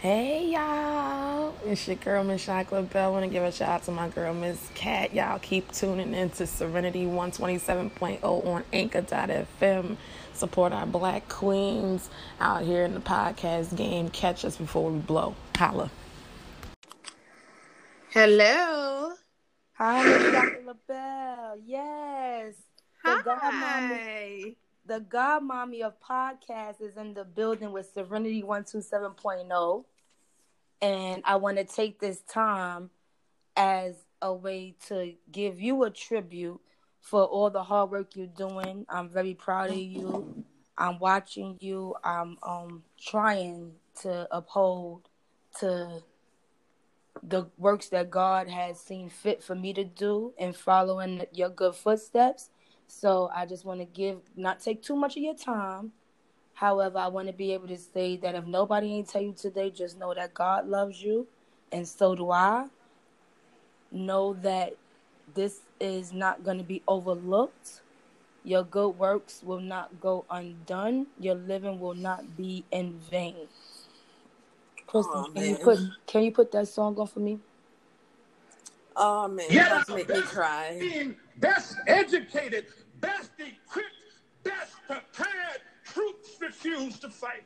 [0.00, 3.12] Hey y'all, it's your girl Miss Shakla Bell.
[3.12, 5.12] Want to give a shout out to my girl Miss Cat.
[5.12, 9.98] Y'all keep tuning in to Serenity 127.0 on Anchor.fm.
[10.32, 12.08] Support our black queens
[12.40, 14.08] out here in the podcast game.
[14.08, 15.34] Catch us before we blow.
[15.54, 15.90] Holla.
[18.08, 19.12] Hello.
[19.74, 21.58] Hi, Miss Shakla Bell.
[21.66, 22.54] Yes.
[23.04, 24.54] Hi.
[24.86, 29.84] The godmommy of podcasts is in the building with Serenity 127.0.
[30.82, 32.90] And I want to take this time
[33.56, 36.60] as a way to give you a tribute
[37.00, 38.86] for all the hard work you're doing.
[38.88, 40.44] I'm very proud of you.
[40.76, 41.94] I'm watching you.
[42.02, 45.08] I'm um trying to uphold
[45.60, 46.02] to
[47.22, 51.74] the works that God has seen fit for me to do and following your good
[51.74, 52.50] footsteps.
[52.90, 55.92] So I just want to give not take too much of your time.
[56.54, 59.70] However, I want to be able to say that if nobody ain't tell you today,
[59.70, 61.28] just know that God loves you
[61.70, 62.66] and so do I.
[63.92, 64.74] Know that
[65.34, 67.80] this is not going to be overlooked.
[68.42, 71.06] Your good works will not go undone.
[71.18, 73.48] Your living will not be in vain.
[74.86, 77.38] Kristen, Aw, can you put can you put that song on for me?
[79.02, 80.76] Oh man, Yet that's make me cry.
[80.78, 82.66] team, best educated,
[83.00, 83.88] best equipped,
[84.44, 87.42] best prepared troops refuse to fight.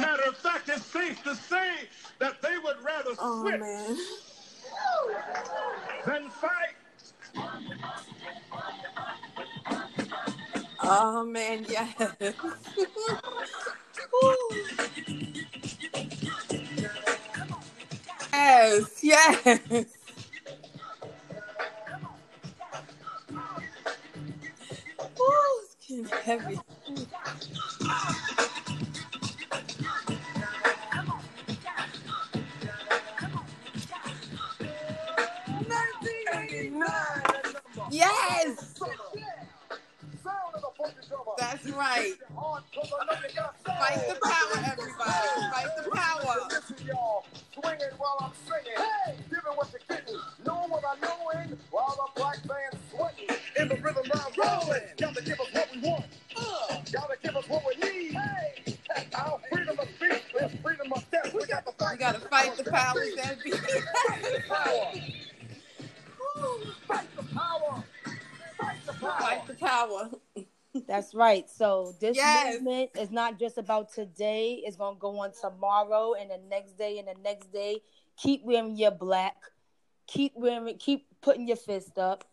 [0.00, 1.70] Matter of fact, it's safe to say
[2.18, 3.96] that they would rather Oh switch man.
[6.06, 6.76] than fight.
[10.82, 11.94] Oh man, yes.
[18.32, 19.86] Yes, yes.
[26.24, 26.58] Heavy.
[69.10, 69.42] Power.
[69.46, 70.10] The power.
[70.86, 71.48] That's right.
[71.48, 72.54] So this Yes.
[72.56, 74.62] movement is not just about today.
[74.64, 77.80] It's gonna go on tomorrow and the next day and the next day.
[78.16, 79.36] Keep wearing your black.
[80.06, 80.76] Keep wearing.
[80.78, 82.24] Keep putting your fist up.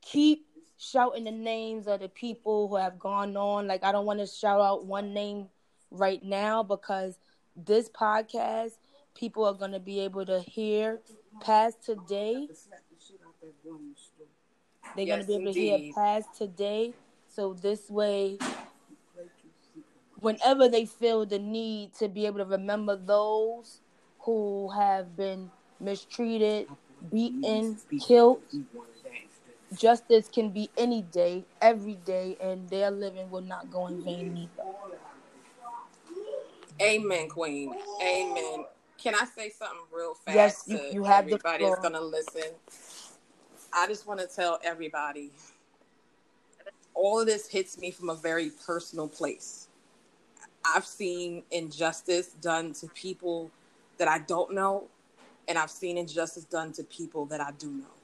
[0.00, 0.46] Keep
[0.78, 3.66] shouting the names of the people who have gone on.
[3.66, 5.48] Like I don't want to shout out one name
[5.90, 7.18] right now because
[7.56, 8.72] this podcast,
[9.14, 11.00] people are gonna be able to hear
[11.40, 12.48] past today.
[14.96, 15.84] They're Yes, gonna be able to indeed.
[15.84, 16.94] hear past today.
[17.28, 18.38] So this way,
[20.20, 23.80] whenever they feel the need to be able to remember those
[24.20, 26.68] who have been mistreated,
[27.10, 28.42] beaten, killed,
[29.74, 34.36] justice can be any day, every day, and their living will not go in vain
[34.36, 34.68] either.
[36.80, 37.74] Amen, Queen.
[38.02, 38.64] Amen.
[38.98, 42.00] Can I say something real fast Yes, you- to you have the everybody that's gonna
[42.00, 42.54] listen?
[43.74, 45.30] I just want to tell everybody
[46.94, 49.68] all of this hits me from a very personal place.
[50.64, 53.50] I've seen injustice done to people
[53.96, 54.88] that I don't know,
[55.48, 57.94] and I've seen injustice done to people that I do know.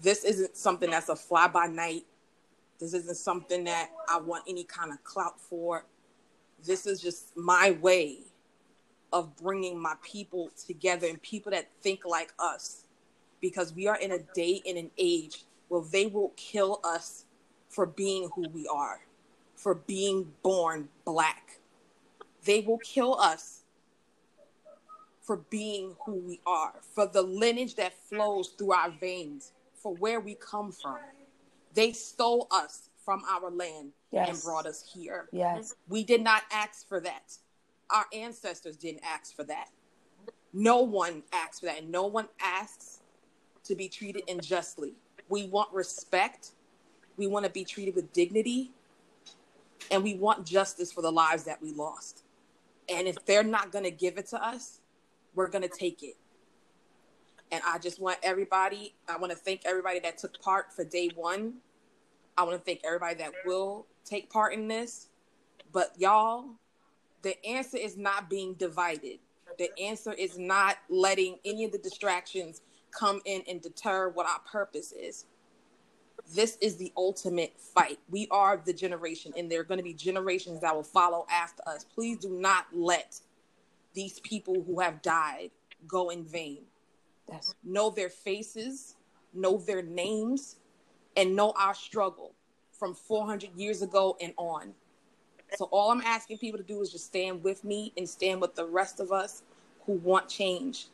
[0.00, 2.06] This isn't something that's a fly by night.
[2.78, 5.84] This isn't something that I want any kind of clout for.
[6.64, 8.20] This is just my way
[9.12, 12.84] of bringing my people together and people that think like us
[13.40, 17.24] because we are in a day and an age where they will kill us
[17.68, 19.00] for being who we are,
[19.54, 21.58] for being born black.
[22.44, 23.62] They will kill us
[25.22, 30.18] for being who we are, for the lineage that flows through our veins, for where
[30.20, 30.98] we come from.
[31.74, 35.28] They stole us from our land and brought us here.
[35.30, 35.74] Yes.
[35.88, 37.36] We did not ask for that.
[37.90, 39.68] Our ancestors didn't ask for that.
[40.52, 41.78] No one asked for that.
[41.78, 42.99] And no one asks
[43.64, 44.94] to be treated unjustly.
[45.28, 46.50] We want respect.
[47.16, 48.72] We want to be treated with dignity.
[49.90, 52.22] And we want justice for the lives that we lost.
[52.88, 54.80] And if they're not going to give it to us,
[55.34, 56.16] we're going to take it.
[57.52, 61.10] And I just want everybody, I want to thank everybody that took part for day
[61.14, 61.54] one.
[62.36, 65.08] I want to thank everybody that will take part in this.
[65.72, 66.44] But y'all,
[67.22, 69.18] the answer is not being divided.
[69.58, 74.40] The answer is not letting any of the distractions come in and deter what our
[74.40, 75.26] purpose is.
[76.34, 77.98] This is the ultimate fight.
[78.10, 81.62] We are the generation, and there are going to be generations that will follow after
[81.66, 81.84] us.
[81.84, 83.20] Please do not let
[83.94, 85.50] these people who have died
[85.88, 86.62] go in vain.
[87.28, 88.96] That's Know their faces,
[89.32, 90.56] know their names,
[91.16, 92.34] and know our struggle
[92.72, 94.72] from 400 years ago and on.
[95.56, 98.54] So, all I'm asking people to do is just stand with me and stand with
[98.54, 99.42] the rest of us
[99.84, 100.86] who want change.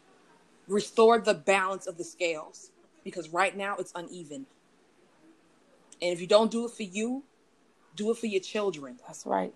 [0.68, 2.70] Restore the balance of the scales
[3.04, 4.46] because right now it's uneven.
[6.02, 7.22] And if you don't do it for you,
[7.94, 8.98] do it for your children.
[9.06, 9.54] that's right.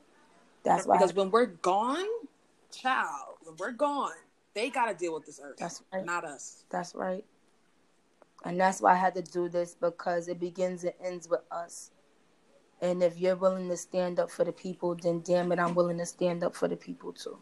[0.62, 0.96] That's why.
[0.96, 2.06] Because when we're gone,
[2.70, 4.12] child, when we're gone,
[4.54, 5.56] they got to deal with this earth.
[5.58, 6.04] That's right.
[6.04, 6.64] Not us.
[6.70, 7.24] That's right.
[8.44, 11.90] And that's why I had to do this because it begins and ends with us.
[12.80, 15.98] And if you're willing to stand up for the people, then damn it, I'm willing
[15.98, 17.38] to stand up for the people too.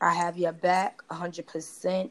[0.00, 2.10] I have your back 100%.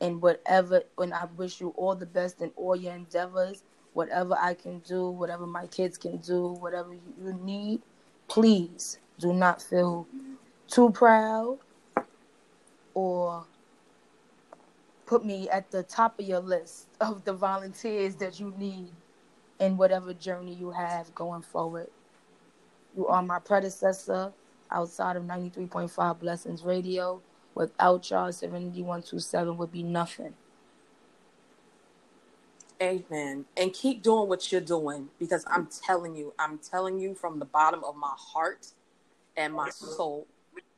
[0.00, 3.64] And whatever, and I wish you all the best in all your endeavors.
[3.94, 7.82] Whatever I can do, whatever my kids can do, whatever you need,
[8.28, 10.06] please do not feel
[10.68, 11.58] too proud
[12.94, 13.44] or
[15.06, 18.92] put me at the top of your list of the volunteers that you need
[19.58, 21.88] in whatever journey you have going forward.
[22.96, 24.32] You are my predecessor
[24.70, 27.20] outside of 93.5 Blessings Radio.
[27.54, 30.34] Without y'all, Serenity 127 would be nothing.
[32.80, 33.44] Amen.
[33.56, 37.44] And keep doing what you're doing because I'm telling you, I'm telling you from the
[37.44, 38.68] bottom of my heart
[39.36, 40.26] and my soul,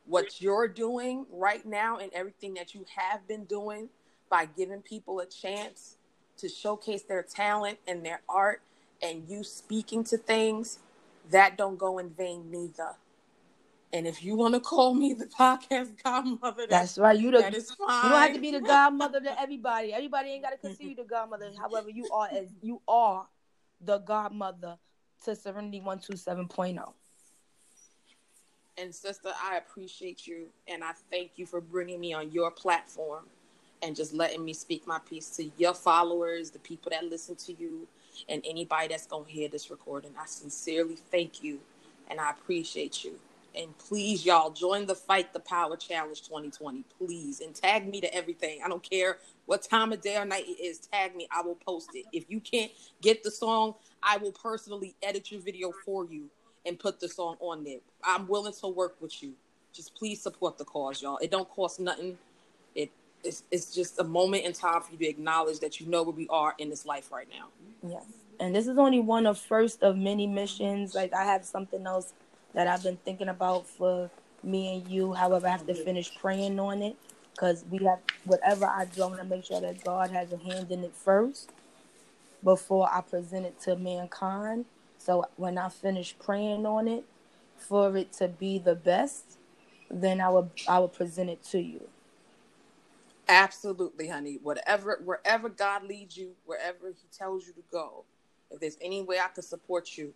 [0.07, 3.89] what you're doing right now and everything that you have been doing
[4.29, 5.97] by giving people a chance
[6.37, 8.61] to showcase their talent and their art
[9.01, 10.79] and you speaking to things,
[11.29, 12.95] that don't go in vain neither.
[13.93, 17.19] And if you want to call me the podcast godmother, That's right.
[17.19, 18.03] You the that is fine.
[18.03, 19.93] You don't have to be the godmother to everybody.
[19.93, 21.51] Everybody ain't got to consider you the godmother.
[21.57, 23.27] However, you are as you are
[23.81, 24.77] the godmother
[25.25, 26.93] to Serenity 127.0.
[28.77, 33.25] And sister, I appreciate you and I thank you for bringing me on your platform
[33.83, 37.53] and just letting me speak my piece to your followers, the people that listen to
[37.53, 37.87] you,
[38.29, 40.11] and anybody that's going to hear this recording.
[40.19, 41.59] I sincerely thank you
[42.09, 43.19] and I appreciate you.
[43.55, 47.41] And please, y'all, join the Fight the Power Challenge 2020, please.
[47.41, 48.61] And tag me to everything.
[48.63, 50.79] I don't care what time of day or night it is.
[50.79, 51.27] Tag me.
[51.31, 52.05] I will post it.
[52.13, 52.71] If you can't
[53.01, 56.29] get the song, I will personally edit your video for you
[56.65, 57.79] and put the song on there.
[58.03, 59.33] I'm willing to work with you.
[59.73, 61.17] Just please support the cause, y'all.
[61.17, 62.17] It don't cost nothing.
[62.75, 62.91] It
[63.23, 66.15] it's, it's just a moment in time for you to acknowledge that you know where
[66.15, 67.47] we are in this life right now.
[67.87, 68.03] Yes.
[68.39, 70.95] And this is only one of first of many missions.
[70.95, 72.13] Like I have something else
[72.53, 74.11] that I've been thinking about for
[74.43, 75.13] me and you.
[75.13, 76.97] However, I have to finish praying on it
[77.33, 80.37] because we have whatever I do, I want to make sure that God has a
[80.37, 81.51] hand in it first
[82.43, 84.65] before I present it to mankind.
[84.99, 87.05] So when I finish praying on it,
[87.57, 89.37] for it to be the best,
[89.89, 91.89] then I will I will present it to you.
[93.27, 94.39] Absolutely, honey.
[94.43, 98.05] Whatever, wherever God leads you, wherever He tells you to go,
[98.51, 100.13] if there's any way I could support you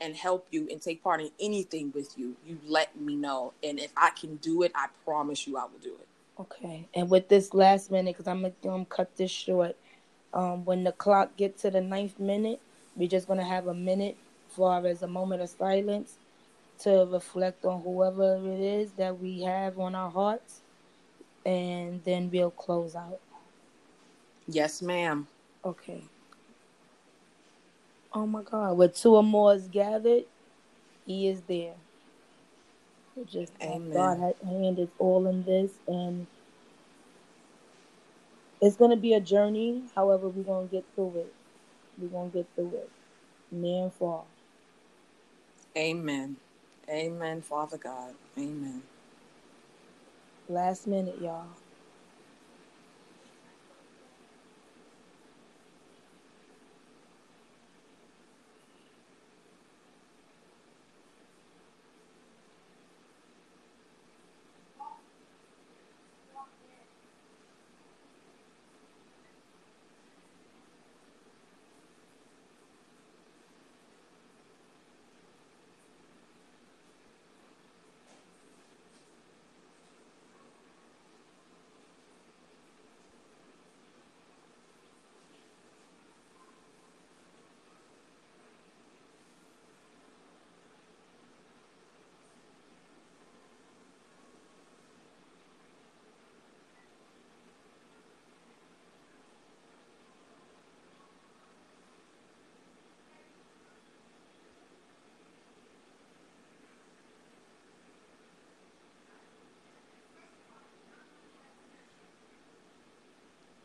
[0.00, 3.52] and help you and take part in anything with you, you let me know.
[3.62, 6.08] And if I can do it, I promise you I will do it.
[6.40, 6.88] Okay.
[6.94, 9.76] And with this last minute, because I'm gonna um, cut this short.
[10.32, 12.60] Um, when the clock gets to the ninth minute,
[12.96, 14.16] we're just gonna have a minute
[14.48, 16.16] for as a moment of silence
[16.80, 20.60] to reflect on whoever it is that we have on our hearts,
[21.44, 23.20] and then we'll close out.
[24.46, 25.26] Yes, ma'am.
[25.64, 26.02] Okay.
[28.12, 28.76] Oh my God!
[28.78, 30.24] Where two or more is gathered,
[31.06, 31.74] He is there.
[33.26, 33.92] Just Amen.
[33.92, 36.26] God ha- hand is all in this, and
[38.60, 39.84] it's gonna be a journey.
[39.94, 41.34] However, we're gonna get through it.
[41.98, 42.90] We're gonna get through it,
[43.52, 44.24] near and far.
[45.76, 46.36] Amen.
[46.88, 48.14] Amen, Father God.
[48.38, 48.82] Amen.
[50.48, 51.46] Last minute, y'all.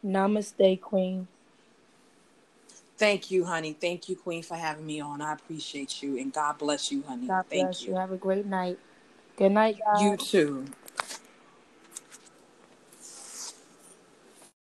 [0.06, 1.28] Namaste, Queen.
[2.98, 3.74] Thank you, honey.
[3.74, 5.22] Thank you, Queen, for having me on.
[5.22, 7.28] I appreciate you, and God bless you, honey.
[7.28, 7.94] God Thank bless you.
[7.94, 7.96] you.
[7.96, 8.80] Have a great night.
[9.38, 10.02] Good night, guys.
[10.02, 10.68] You too.